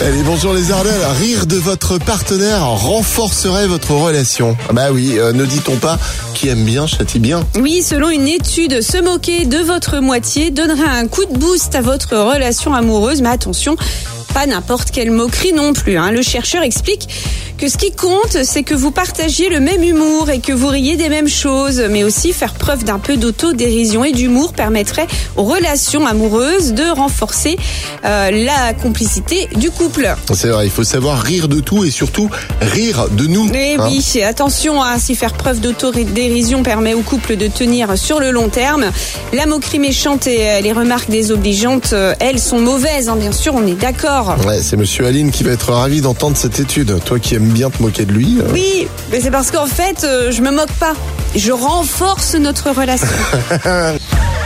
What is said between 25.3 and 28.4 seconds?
aux relations amoureuses de renforcer euh,